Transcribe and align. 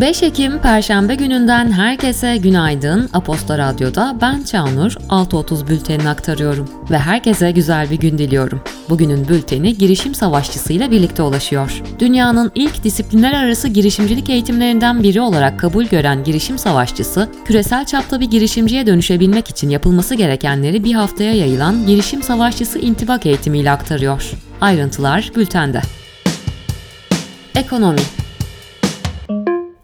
5 0.00 0.22
Ekim 0.22 0.58
Perşembe 0.58 1.14
gününden 1.14 1.72
herkese 1.72 2.36
günaydın. 2.36 3.10
Aposta 3.12 3.58
Radyo'da 3.58 4.16
ben 4.20 4.42
Çağnur 4.42 4.92
6.30 4.92 5.68
bültenini 5.68 6.08
aktarıyorum 6.08 6.68
ve 6.90 6.98
herkese 6.98 7.50
güzel 7.50 7.90
bir 7.90 7.98
gün 7.98 8.18
diliyorum. 8.18 8.60
Bugünün 8.88 9.28
bülteni 9.28 9.78
girişim 9.78 10.14
savaşçısıyla 10.14 10.90
birlikte 10.90 11.22
ulaşıyor. 11.22 11.82
Dünyanın 11.98 12.52
ilk 12.54 12.84
disiplinler 12.84 13.32
arası 13.32 13.68
girişimcilik 13.68 14.30
eğitimlerinden 14.30 15.02
biri 15.02 15.20
olarak 15.20 15.60
kabul 15.60 15.84
gören 15.84 16.24
girişim 16.24 16.58
savaşçısı, 16.58 17.28
küresel 17.44 17.84
çapta 17.84 18.20
bir 18.20 18.30
girişimciye 18.30 18.86
dönüşebilmek 18.86 19.50
için 19.50 19.68
yapılması 19.68 20.14
gerekenleri 20.14 20.84
bir 20.84 20.94
haftaya 20.94 21.34
yayılan 21.34 21.86
girişim 21.86 22.22
savaşçısı 22.22 22.78
intibak 22.78 23.26
eğitimiyle 23.26 23.70
aktarıyor. 23.70 24.30
Ayrıntılar 24.60 25.30
bültende. 25.36 25.80
Ekonomi 27.54 28.19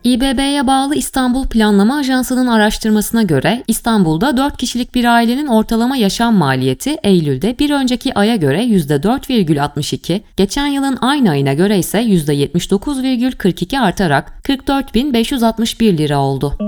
İBB'ye 0.06 0.66
bağlı 0.66 0.94
İstanbul 0.94 1.46
Planlama 1.46 1.96
Ajansı'nın 1.96 2.46
araştırmasına 2.46 3.22
göre 3.22 3.62
İstanbul'da 3.68 4.36
4 4.36 4.56
kişilik 4.56 4.94
bir 4.94 5.04
ailenin 5.04 5.46
ortalama 5.46 5.96
yaşam 5.96 6.34
maliyeti 6.34 6.96
Eylül'de 7.02 7.58
bir 7.58 7.70
önceki 7.70 8.14
aya 8.14 8.36
göre 8.36 8.64
%4,62, 8.64 10.20
geçen 10.36 10.66
yılın 10.66 10.98
aynı 11.00 11.30
ayına 11.30 11.54
göre 11.54 11.78
ise 11.78 12.02
%79,42 12.02 13.78
artarak 13.78 14.32
44.561 14.44 15.98
lira 15.98 16.18
oldu. 16.18 16.58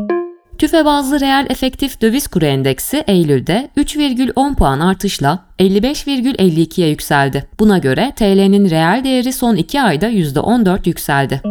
TÜFE 0.58 0.84
bazlı 0.84 1.20
reel 1.20 1.46
efektif 1.50 2.00
döviz 2.00 2.28
kuru 2.28 2.44
endeksi 2.44 3.04
Eylül'de 3.06 3.70
3,10 3.76 4.54
puan 4.54 4.80
artışla 4.80 5.44
55,52'ye 5.58 6.88
yükseldi. 6.88 7.48
Buna 7.58 7.78
göre 7.78 8.12
TL'nin 8.16 8.70
reel 8.70 9.04
değeri 9.04 9.32
son 9.32 9.56
2 9.56 9.82
ayda 9.82 10.08
%14 10.10 10.88
yükseldi. 10.88 11.42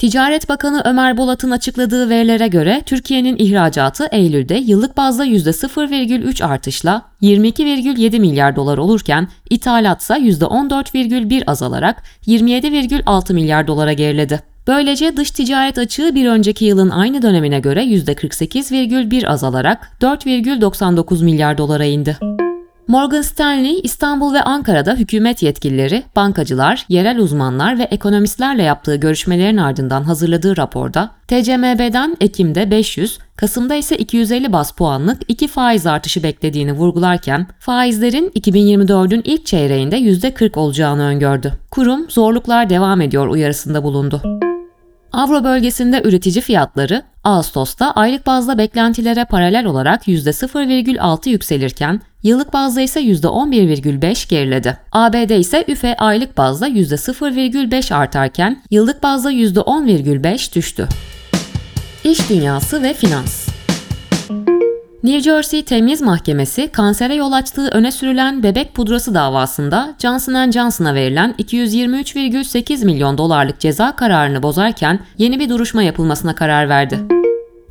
Ticaret 0.00 0.48
Bakanı 0.48 0.82
Ömer 0.84 1.16
Bolat'ın 1.16 1.50
açıkladığı 1.50 2.08
verilere 2.08 2.48
göre 2.48 2.82
Türkiye'nin 2.86 3.36
ihracatı 3.36 4.08
Eylül'de 4.10 4.54
yıllık 4.54 4.96
bazda 4.96 5.26
%0,3 5.26 6.44
artışla 6.44 7.02
22,7 7.22 8.20
milyar 8.20 8.56
dolar 8.56 8.78
olurken 8.78 9.28
ithalatsa 9.50 10.18
%14,1 10.18 11.44
azalarak 11.46 12.02
27,6 12.26 13.34
milyar 13.34 13.66
dolara 13.66 13.92
geriledi. 13.92 14.42
Böylece 14.66 15.16
dış 15.16 15.30
ticaret 15.30 15.78
açığı 15.78 16.14
bir 16.14 16.28
önceki 16.28 16.64
yılın 16.64 16.90
aynı 16.90 17.22
dönemine 17.22 17.60
göre 17.60 17.84
%48,1 17.84 19.26
azalarak 19.26 19.90
4,99 20.00 21.24
milyar 21.24 21.58
dolara 21.58 21.84
indi. 21.84 22.16
Morgan 22.90 23.22
Stanley, 23.22 23.80
İstanbul 23.82 24.34
ve 24.34 24.42
Ankara'da 24.42 24.94
hükümet 24.94 25.42
yetkilileri, 25.42 26.02
bankacılar, 26.16 26.86
yerel 26.88 27.18
uzmanlar 27.18 27.78
ve 27.78 27.82
ekonomistlerle 27.82 28.62
yaptığı 28.62 28.96
görüşmelerin 28.96 29.56
ardından 29.56 30.02
hazırladığı 30.02 30.56
raporda, 30.56 31.10
TCMB'den 31.28 32.16
Ekim'de 32.20 32.70
500, 32.70 33.18
Kasım'da 33.36 33.74
ise 33.74 33.96
250 33.96 34.52
bas 34.52 34.72
puanlık 34.72 35.22
iki 35.28 35.48
faiz 35.48 35.86
artışı 35.86 36.22
beklediğini 36.22 36.72
vurgularken, 36.72 37.46
faizlerin 37.58 38.28
2024'ün 38.28 39.22
ilk 39.24 39.46
çeyreğinde 39.46 39.98
%40 39.98 40.58
olacağını 40.58 41.02
öngördü. 41.02 41.52
Kurum, 41.70 42.10
zorluklar 42.10 42.70
devam 42.70 43.00
ediyor 43.00 43.28
uyarısında 43.28 43.82
bulundu. 43.82 44.22
Avro 45.12 45.44
bölgesinde 45.44 46.02
üretici 46.04 46.40
fiyatları 46.40 47.02
Ağustos'ta 47.24 47.90
aylık 47.90 48.26
bazda 48.26 48.58
beklentilere 48.58 49.24
paralel 49.24 49.66
olarak 49.66 50.08
%0,6 50.08 51.28
yükselirken 51.28 52.00
yıllık 52.22 52.52
bazda 52.52 52.80
ise 52.80 53.00
%11,5 53.00 54.28
geriledi. 54.28 54.78
ABD 54.92 55.30
ise 55.30 55.64
üfe 55.68 55.96
aylık 55.96 56.36
bazda 56.36 56.68
%0,5 56.68 57.94
artarken 57.94 58.62
yıllık 58.70 59.02
bazda 59.02 59.32
%10,5 59.32 60.54
düştü. 60.54 60.88
İş 62.04 62.30
dünyası 62.30 62.82
ve 62.82 62.94
finans 62.94 63.49
New 65.02 65.20
Jersey 65.20 65.62
Temiz 65.62 66.02
Mahkemesi 66.02 66.68
kansere 66.68 67.14
yol 67.14 67.32
açtığı 67.32 67.68
öne 67.68 67.92
sürülen 67.92 68.42
bebek 68.42 68.74
pudrası 68.74 69.14
davasında 69.14 69.94
Johnson 69.98 70.50
Johnson'a 70.50 70.94
verilen 70.94 71.34
223,8 71.38 72.84
milyon 72.84 73.18
dolarlık 73.18 73.60
ceza 73.60 73.96
kararını 73.96 74.42
bozarken 74.42 75.00
yeni 75.18 75.38
bir 75.40 75.48
duruşma 75.48 75.82
yapılmasına 75.82 76.34
karar 76.34 76.68
verdi. 76.68 76.98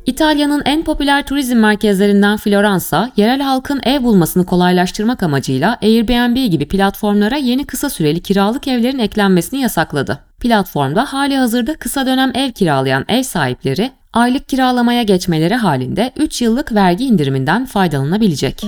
İtalya'nın 0.06 0.62
en 0.64 0.84
popüler 0.84 1.26
turizm 1.26 1.56
merkezlerinden 1.56 2.36
Floransa, 2.36 3.10
yerel 3.16 3.40
halkın 3.40 3.80
ev 3.84 4.02
bulmasını 4.02 4.46
kolaylaştırmak 4.46 5.22
amacıyla 5.22 5.78
Airbnb 5.82 6.50
gibi 6.50 6.68
platformlara 6.68 7.36
yeni 7.36 7.64
kısa 7.66 7.90
süreli 7.90 8.20
kiralık 8.20 8.68
evlerin 8.68 8.98
eklenmesini 8.98 9.60
yasakladı. 9.60 10.18
Platformda 10.40 11.04
hali 11.04 11.36
hazırda 11.36 11.74
kısa 11.74 12.06
dönem 12.06 12.32
ev 12.34 12.52
kiralayan 12.52 13.04
ev 13.08 13.22
sahipleri 13.22 13.90
aylık 14.12 14.48
kiralamaya 14.48 15.02
geçmeleri 15.02 15.54
halinde 15.54 16.12
3 16.16 16.42
yıllık 16.42 16.74
vergi 16.74 17.04
indiriminden 17.04 17.66
faydalanabilecek. 17.66 18.64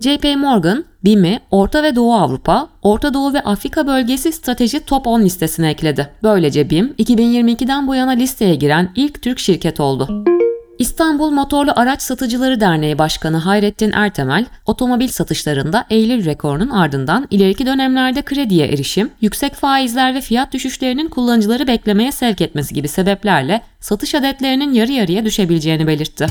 JP 0.00 0.36
Morgan, 0.36 0.84
BİM'i 1.04 1.40
Orta 1.50 1.82
ve 1.82 1.96
Doğu 1.96 2.14
Avrupa, 2.14 2.68
Orta 2.82 3.14
Doğu 3.14 3.34
ve 3.34 3.40
Afrika 3.40 3.86
bölgesi 3.86 4.32
strateji 4.32 4.80
top 4.84 5.06
10 5.06 5.20
listesine 5.20 5.70
ekledi. 5.70 6.08
Böylece 6.22 6.70
BİM, 6.70 6.94
2022'den 6.98 7.86
bu 7.86 7.94
yana 7.94 8.10
listeye 8.10 8.54
giren 8.54 8.92
ilk 8.96 9.22
Türk 9.22 9.38
şirket 9.38 9.80
oldu. 9.80 10.35
İstanbul 10.78 11.30
Motorlu 11.30 11.72
Araç 11.76 12.02
Satıcıları 12.02 12.60
Derneği 12.60 12.98
Başkanı 12.98 13.36
Hayrettin 13.36 13.92
Ertemel, 13.92 14.46
otomobil 14.66 15.08
satışlarında 15.08 15.84
Eylül 15.90 16.24
rekorunun 16.24 16.70
ardından 16.70 17.26
ileriki 17.30 17.66
dönemlerde 17.66 18.22
krediye 18.22 18.66
erişim, 18.66 19.10
yüksek 19.20 19.54
faizler 19.54 20.14
ve 20.14 20.20
fiyat 20.20 20.52
düşüşlerinin 20.52 21.08
kullanıcıları 21.08 21.66
beklemeye 21.66 22.12
sevk 22.12 22.40
etmesi 22.40 22.74
gibi 22.74 22.88
sebeplerle 22.88 23.62
satış 23.80 24.14
adetlerinin 24.14 24.72
yarı 24.72 24.92
yarıya 24.92 25.24
düşebileceğini 25.24 25.86
belirtti. 25.86 26.26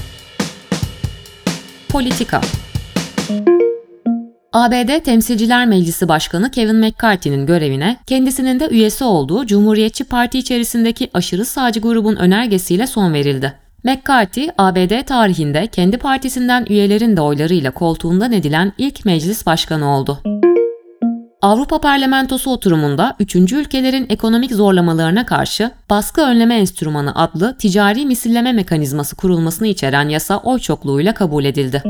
Politika 1.89 2.41
ABD 4.53 5.03
Temsilciler 5.03 5.66
Meclisi 5.66 6.07
Başkanı 6.07 6.51
Kevin 6.51 6.75
McCarthy'nin 6.75 7.45
görevine 7.45 7.97
kendisinin 8.07 8.59
de 8.59 8.67
üyesi 8.67 9.03
olduğu 9.03 9.45
Cumhuriyetçi 9.45 10.03
Parti 10.03 10.39
içerisindeki 10.39 11.09
aşırı 11.13 11.45
sağcı 11.45 11.79
grubun 11.79 12.16
önergesiyle 12.16 12.88
son 12.88 13.13
verildi. 13.13 13.64
McCarthy, 13.85 14.50
ABD 14.57 15.06
tarihinde 15.06 15.68
kendi 15.68 15.97
partisinden 15.97 16.66
üyelerin 16.69 17.18
de 17.18 17.22
oylarıyla 17.22 17.72
koltuğundan 17.72 18.31
edilen 18.31 18.73
ilk 18.78 19.06
meclis 19.06 19.46
başkanı 19.46 19.96
oldu. 19.97 20.19
Avrupa 21.41 21.81
Parlamentosu 21.81 22.51
oturumunda 22.51 23.16
üçüncü 23.19 23.56
ülkelerin 23.56 24.06
ekonomik 24.09 24.51
zorlamalarına 24.51 25.25
karşı 25.25 25.72
baskı 25.90 26.22
önleme 26.22 26.56
enstrümanı 26.56 27.16
adlı 27.16 27.57
ticari 27.57 28.06
misilleme 28.06 28.53
mekanizması 28.53 29.16
kurulmasını 29.16 29.68
içeren 29.68 30.09
yasa 30.09 30.38
oy 30.38 30.59
çokluğuyla 30.59 31.13
kabul 31.13 31.46
edildi. 31.46 31.84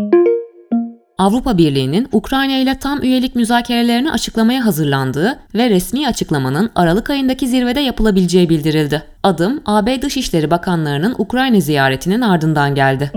Avrupa 1.18 1.58
Birliği'nin 1.58 2.08
Ukrayna 2.12 2.58
ile 2.58 2.80
tam 2.80 3.04
üyelik 3.04 3.36
müzakerelerini 3.36 4.12
açıklamaya 4.12 4.66
hazırlandığı 4.66 5.40
ve 5.56 5.70
resmi 5.70 6.08
açıklamanın 6.08 6.70
Aralık 6.76 7.10
ayındaki 7.10 7.48
zirvede 7.48 7.80
yapılabileceği 7.80 8.50
bildirildi. 8.50 9.04
Adım 9.24 9.62
AB 9.66 10.02
Dışişleri 10.02 10.52
Bakanlarının 10.52 11.16
Ukrayna 11.18 11.60
ziyaretinin 11.60 12.22
ardından 12.22 12.76
geldi. 12.76 13.12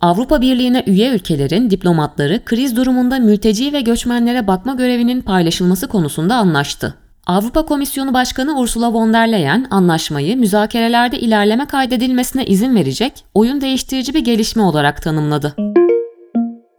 Avrupa 0.00 0.40
Birliği'ne 0.40 0.82
üye 0.86 1.14
ülkelerin 1.14 1.70
diplomatları 1.70 2.44
kriz 2.44 2.76
durumunda 2.76 3.18
mülteci 3.18 3.72
ve 3.72 3.80
göçmenlere 3.80 4.46
bakma 4.46 4.74
görevinin 4.74 5.20
paylaşılması 5.20 5.88
konusunda 5.88 6.34
anlaştı. 6.34 6.94
Avrupa 7.26 7.66
Komisyonu 7.66 8.14
Başkanı 8.14 8.58
Ursula 8.58 8.92
von 8.92 9.12
der 9.12 9.32
Leyen 9.32 9.66
anlaşmayı 9.70 10.36
müzakerelerde 10.36 11.18
ilerleme 11.18 11.66
kaydedilmesine 11.66 12.46
izin 12.46 12.74
verecek, 12.74 13.12
oyun 13.34 13.60
değiştirici 13.60 14.14
bir 14.14 14.24
gelişme 14.24 14.62
olarak 14.62 15.02
tanımladı. 15.02 15.56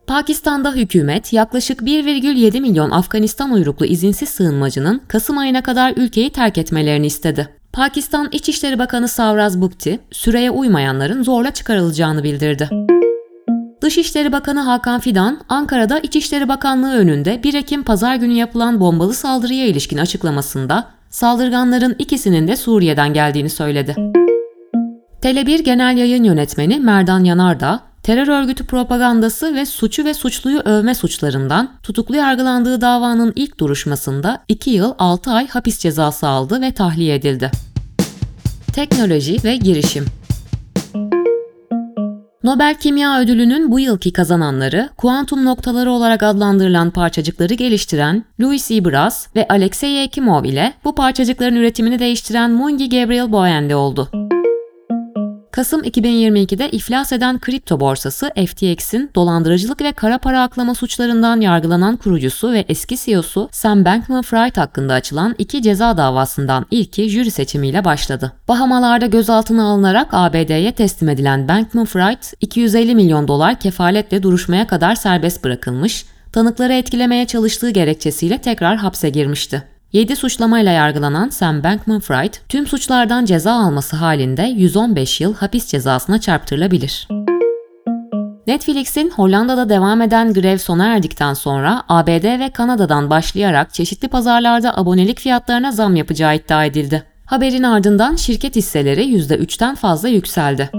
Pakistan'da 0.07 0.71
hükümet 0.73 1.33
yaklaşık 1.33 1.81
1,7 1.81 2.61
milyon 2.61 2.91
Afganistan 2.91 3.51
uyruklu 3.51 3.85
izinsiz 3.85 4.29
sığınmacının 4.29 5.01
Kasım 5.07 5.37
ayına 5.37 5.63
kadar 5.63 5.93
ülkeyi 5.95 6.29
terk 6.29 6.57
etmelerini 6.57 7.05
istedi. 7.05 7.49
Pakistan 7.73 8.29
İçişleri 8.31 8.79
Bakanı 8.79 9.07
Savraz 9.07 9.61
Bukti, 9.61 9.99
süreye 10.11 10.51
uymayanların 10.51 11.23
zorla 11.23 11.51
çıkarılacağını 11.51 12.23
bildirdi. 12.23 12.69
Dışişleri 13.81 14.31
Bakanı 14.31 14.59
Hakan 14.59 14.99
Fidan, 14.99 15.39
Ankara'da 15.49 15.99
İçişleri 15.99 16.49
Bakanlığı 16.49 16.97
önünde 16.97 17.43
1 17.43 17.53
Ekim 17.53 17.83
pazar 17.83 18.15
günü 18.15 18.33
yapılan 18.33 18.79
bombalı 18.79 19.13
saldırıya 19.13 19.65
ilişkin 19.65 19.97
açıklamasında 19.97 20.87
saldırganların 21.09 21.95
ikisinin 21.99 22.47
de 22.47 22.55
Suriye'den 22.55 23.13
geldiğini 23.13 23.49
söyledi. 23.49 23.95
Tele1 25.21 25.63
Genel 25.63 25.97
Yayın 25.97 26.23
Yönetmeni 26.23 26.79
Merdan 26.79 27.23
Yanardağ, 27.23 27.86
terör 28.07 28.27
örgütü 28.27 28.65
propagandası 28.65 29.55
ve 29.55 29.65
suçu 29.65 30.05
ve 30.05 30.13
suçluyu 30.13 30.59
övme 30.59 30.95
suçlarından 30.95 31.71
tutuklu 31.83 32.15
yargılandığı 32.15 32.81
davanın 32.81 33.33
ilk 33.35 33.59
duruşmasında 33.59 34.43
2 34.47 34.69
yıl 34.69 34.93
6 34.99 35.31
ay 35.31 35.47
hapis 35.47 35.79
cezası 35.79 36.27
aldı 36.27 36.61
ve 36.61 36.71
tahliye 36.71 37.15
edildi. 37.15 37.51
Teknoloji 38.73 39.37
ve 39.43 39.55
girişim 39.55 40.05
Nobel 42.43 42.75
Kimya 42.79 43.19
Ödülü'nün 43.19 43.71
bu 43.71 43.79
yılki 43.79 44.13
kazananları, 44.13 44.89
kuantum 44.97 45.45
noktaları 45.45 45.91
olarak 45.91 46.23
adlandırılan 46.23 46.91
parçacıkları 46.91 47.53
geliştiren 47.53 48.25
Louis 48.41 48.71
E. 48.71 48.85
Brass 48.85 49.27
ve 49.35 49.47
Alexey 49.47 50.03
Ekimov 50.03 50.43
ile 50.43 50.73
bu 50.83 50.95
parçacıkların 50.95 51.55
üretimini 51.55 51.99
değiştiren 51.99 52.51
Mungi 52.51 52.89
Gabriel 52.89 53.31
Boyendi 53.31 53.75
oldu. 53.75 54.26
Kasım 55.57 55.83
2022'de 55.83 56.69
iflas 56.69 57.13
eden 57.13 57.39
kripto 57.39 57.79
borsası 57.79 58.31
FTX'in 58.47 59.11
dolandırıcılık 59.15 59.81
ve 59.81 59.91
kara 59.91 60.17
para 60.17 60.41
aklama 60.41 60.75
suçlarından 60.75 61.41
yargılanan 61.41 61.97
kurucusu 61.97 62.51
ve 62.51 62.65
eski 62.69 62.97
CEO'su 62.97 63.49
Sam 63.51 63.85
Bankman-Fried 63.85 64.57
hakkında 64.57 64.93
açılan 64.93 65.35
iki 65.37 65.61
ceza 65.61 65.97
davasından 65.97 66.65
ilki 66.71 67.09
jüri 67.09 67.31
seçimiyle 67.31 67.85
başladı. 67.85 68.33
Bahamalarda 68.47 69.05
gözaltına 69.05 69.67
alınarak 69.67 70.07
ABD'ye 70.11 70.71
teslim 70.71 71.09
edilen 71.09 71.47
Bankman-Fried, 71.47 72.33
250 72.41 72.95
milyon 72.95 73.27
dolar 73.27 73.59
kefaletle 73.59 74.23
duruşmaya 74.23 74.67
kadar 74.67 74.95
serbest 74.95 75.43
bırakılmış, 75.43 76.05
tanıkları 76.31 76.73
etkilemeye 76.73 77.25
çalıştığı 77.25 77.69
gerekçesiyle 77.69 78.37
tekrar 78.37 78.77
hapse 78.77 79.09
girmişti. 79.09 79.76
7 79.93 80.15
suçlamayla 80.15 80.71
yargılanan 80.71 81.29
Sam 81.29 81.63
Bankman-Fried, 81.63 82.33
tüm 82.49 82.67
suçlardan 82.67 83.25
ceza 83.25 83.53
alması 83.53 83.95
halinde 83.95 84.43
115 84.43 85.21
yıl 85.21 85.35
hapis 85.35 85.67
cezasına 85.67 86.21
çarptırılabilir. 86.21 87.07
Netflix'in 88.47 89.09
Hollanda'da 89.09 89.69
devam 89.69 90.01
eden 90.01 90.33
grev 90.33 90.57
sona 90.57 90.87
erdikten 90.87 91.33
sonra 91.33 91.83
ABD 91.89 92.39
ve 92.39 92.49
Kanada'dan 92.49 93.09
başlayarak 93.09 93.73
çeşitli 93.73 94.07
pazarlarda 94.07 94.77
abonelik 94.77 95.19
fiyatlarına 95.19 95.71
zam 95.71 95.95
yapacağı 95.95 96.35
iddia 96.35 96.65
edildi. 96.65 97.03
Haberin 97.25 97.63
ardından 97.63 98.15
şirket 98.15 98.55
hisseleri 98.55 99.01
%3'ten 99.01 99.75
fazla 99.75 100.09
yükseldi. 100.09 100.69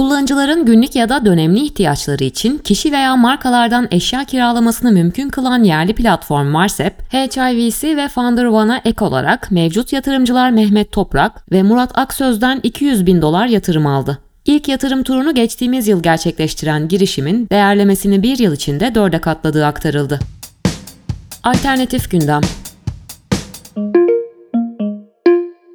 Kullanıcıların 0.00 0.64
günlük 0.64 0.96
ya 0.96 1.08
da 1.08 1.24
dönemli 1.24 1.60
ihtiyaçları 1.60 2.24
için 2.24 2.58
kişi 2.58 2.92
veya 2.92 3.16
markalardan 3.16 3.88
eşya 3.90 4.24
kiralamasını 4.24 4.92
mümkün 4.92 5.28
kılan 5.28 5.64
yerli 5.64 5.94
platform 5.94 6.46
Marsep, 6.46 6.94
HIVC 7.12 7.96
ve 7.96 8.08
Founder 8.08 8.44
One'a 8.44 8.80
ek 8.84 9.04
olarak 9.04 9.50
mevcut 9.50 9.92
yatırımcılar 9.92 10.50
Mehmet 10.50 10.92
Toprak 10.92 11.52
ve 11.52 11.62
Murat 11.62 11.98
Aksöz'den 11.98 12.60
200 12.62 13.06
bin 13.06 13.22
dolar 13.22 13.46
yatırım 13.46 13.86
aldı. 13.86 14.18
İlk 14.44 14.68
yatırım 14.68 15.02
turunu 15.02 15.34
geçtiğimiz 15.34 15.88
yıl 15.88 16.02
gerçekleştiren 16.02 16.88
girişimin 16.88 17.48
değerlemesini 17.50 18.22
bir 18.22 18.38
yıl 18.38 18.52
içinde 18.52 18.94
dörde 18.94 19.20
katladığı 19.20 19.66
aktarıldı. 19.66 20.20
Alternatif 21.42 22.10
gündem 22.10 22.40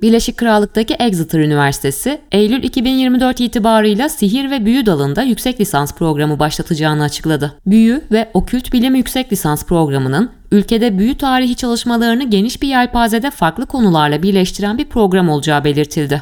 Birleşik 0.01 0.38
Krallık'taki 0.38 0.94
Exeter 0.94 1.39
Üniversitesi, 1.39 2.21
Eylül 2.31 2.63
2024 2.63 3.42
itibarıyla 3.42 4.09
sihir 4.09 4.51
ve 4.51 4.65
büyü 4.65 4.86
dalında 4.86 5.24
yüksek 5.24 5.62
lisans 5.62 5.94
programı 5.94 6.39
başlatacağını 6.39 7.03
açıkladı. 7.03 7.53
Büyü 7.65 8.01
ve 8.12 8.30
okült 8.33 8.74
bilim 8.74 8.95
yüksek 8.95 9.31
lisans 9.31 9.65
programının 9.65 10.30
ülkede 10.51 10.97
büyü 10.97 11.18
tarihi 11.18 11.56
çalışmalarını 11.56 12.30
geniş 12.30 12.62
bir 12.62 12.68
yelpazede 12.68 13.31
farklı 13.31 13.65
konularla 13.65 14.24
birleştiren 14.24 14.77
bir 14.77 14.86
program 14.86 15.30
olacağı 15.30 15.63
belirtildi. 15.63 16.21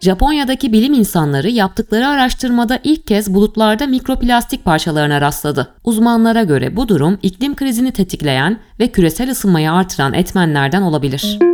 Japonya'daki 0.00 0.72
bilim 0.72 0.92
insanları 0.92 1.48
yaptıkları 1.48 2.08
araştırmada 2.08 2.78
ilk 2.84 3.06
kez 3.06 3.34
bulutlarda 3.34 3.86
mikroplastik 3.86 4.64
parçalarına 4.64 5.20
rastladı. 5.20 5.68
Uzmanlara 5.84 6.42
göre 6.42 6.76
bu 6.76 6.88
durum 6.88 7.18
iklim 7.22 7.56
krizini 7.56 7.92
tetikleyen 7.92 8.58
ve 8.80 8.88
küresel 8.88 9.30
ısınmayı 9.30 9.72
artıran 9.72 10.14
etmenlerden 10.14 10.82
olabilir. 10.82 11.47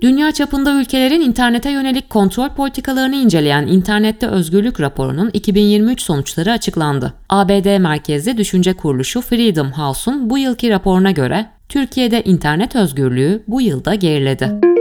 Dünya 0.00 0.32
çapında 0.32 0.80
ülkelerin 0.80 1.20
internete 1.20 1.70
yönelik 1.70 2.10
kontrol 2.10 2.48
politikalarını 2.48 3.16
inceleyen 3.16 3.66
İnternette 3.66 4.26
Özgürlük 4.26 4.80
raporunun 4.80 5.30
2023 5.32 6.02
sonuçları 6.02 6.52
açıklandı. 6.52 7.14
ABD 7.28 7.78
merkezli 7.78 8.36
düşünce 8.36 8.72
kuruluşu 8.72 9.20
Freedom 9.20 9.72
House'un 9.72 10.30
bu 10.30 10.38
yılki 10.38 10.70
raporuna 10.70 11.10
göre 11.10 11.46
Türkiye'de 11.68 12.22
internet 12.22 12.76
özgürlüğü 12.76 13.42
bu 13.48 13.60
yılda 13.60 13.94
geriledi. 13.94 14.77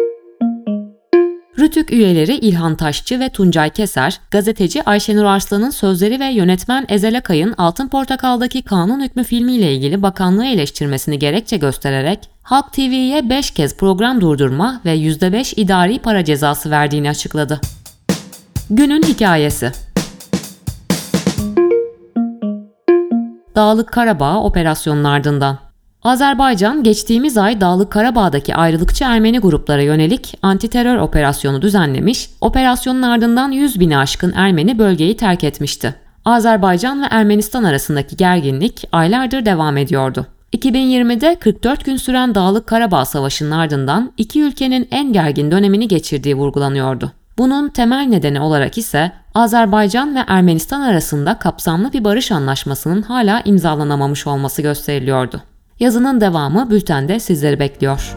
Rütük 1.67 1.91
üyeleri 1.91 2.35
İlhan 2.35 2.75
Taşçı 2.75 3.19
ve 3.19 3.29
Tuncay 3.29 3.69
Keser, 3.69 4.19
gazeteci 4.31 4.83
Ayşenur 4.83 5.23
Arslan'ın 5.23 5.69
sözleri 5.69 6.19
ve 6.19 6.25
yönetmen 6.25 6.85
Ezel 6.89 7.17
Akay'ın 7.17 7.53
Altın 7.57 7.87
Portakal'daki 7.87 8.61
kanun 8.61 9.03
hükmü 9.03 9.23
filmiyle 9.23 9.73
ilgili 9.73 10.01
bakanlığı 10.01 10.45
eleştirmesini 10.45 11.19
gerekçe 11.19 11.57
göstererek 11.57 12.19
Halk 12.43 12.73
TV'ye 12.73 13.29
5 13.29 13.51
kez 13.51 13.77
program 13.77 14.21
durdurma 14.21 14.81
ve 14.85 14.95
%5 14.95 15.53
idari 15.59 15.99
para 15.99 16.25
cezası 16.25 16.71
verdiğini 16.71 17.09
açıkladı. 17.09 17.61
Günün 18.69 19.03
hikayesi 19.03 19.71
Dağlık 23.55 23.91
Karabağ 23.93 24.43
operasyonlarından 24.43 25.66
Azerbaycan 26.03 26.83
geçtiğimiz 26.83 27.37
ay 27.37 27.61
Dağlık 27.61 27.91
Karabağ'daki 27.91 28.55
ayrılıkçı 28.55 29.03
Ermeni 29.03 29.39
gruplara 29.39 29.81
yönelik 29.81 30.37
antiterör 30.41 30.97
operasyonu 30.97 31.61
düzenlemiş, 31.61 32.29
operasyonun 32.41 33.01
ardından 33.01 33.51
100 33.51 33.79
bini 33.79 33.97
aşkın 33.97 34.33
Ermeni 34.35 34.79
bölgeyi 34.79 35.17
terk 35.17 35.43
etmişti. 35.43 35.95
Azerbaycan 36.25 37.01
ve 37.01 37.05
Ermenistan 37.09 37.63
arasındaki 37.63 38.17
gerginlik 38.17 38.83
aylardır 38.91 39.45
devam 39.45 39.77
ediyordu. 39.77 40.25
2020'de 40.53 41.35
44 41.35 41.85
gün 41.85 41.97
süren 41.97 42.35
Dağlık 42.35 42.67
Karabağ 42.67 43.05
Savaşı'nın 43.05 43.51
ardından 43.51 44.11
iki 44.17 44.41
ülkenin 44.41 44.87
en 44.91 45.13
gergin 45.13 45.51
dönemini 45.51 45.87
geçirdiği 45.87 46.35
vurgulanıyordu. 46.35 47.11
Bunun 47.37 47.69
temel 47.69 48.05
nedeni 48.05 48.39
olarak 48.39 48.77
ise 48.77 49.11
Azerbaycan 49.35 50.15
ve 50.15 50.19
Ermenistan 50.27 50.81
arasında 50.81 51.39
kapsamlı 51.39 51.93
bir 51.93 52.03
barış 52.03 52.31
anlaşmasının 52.31 53.01
hala 53.01 53.41
imzalanamamış 53.45 54.27
olması 54.27 54.61
gösteriliyordu. 54.61 55.41
Yazının 55.79 56.21
devamı 56.21 56.69
bültende 56.69 57.19
sizleri 57.19 57.59
bekliyor. 57.59 58.15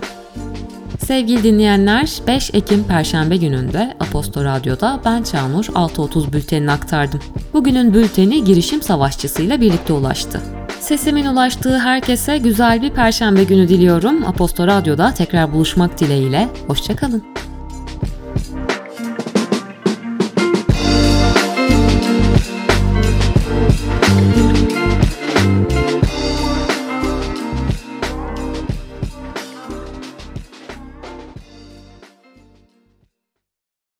Sevgili 0.98 1.42
dinleyenler, 1.42 2.12
5 2.26 2.50
Ekim 2.54 2.84
Perşembe 2.84 3.36
gününde 3.36 3.96
Aposto 4.00 4.44
Radyo'da 4.44 5.00
ben 5.04 5.22
Çağnur 5.22 5.64
6.30 5.64 6.32
bültenini 6.32 6.70
aktardım. 6.70 7.20
Bugünün 7.52 7.94
bülteni 7.94 8.44
girişim 8.44 8.82
savaşçısıyla 8.82 9.60
birlikte 9.60 9.92
ulaştı. 9.92 10.40
Sesimin 10.80 11.26
ulaştığı 11.26 11.78
herkese 11.78 12.38
güzel 12.38 12.82
bir 12.82 12.90
perşembe 12.90 13.44
günü 13.44 13.68
diliyorum. 13.68 14.24
Aposto 14.24 14.66
Radyo'da 14.66 15.14
tekrar 15.14 15.52
buluşmak 15.52 16.00
dileğiyle. 16.00 16.48
Hoşçakalın. 16.66 17.24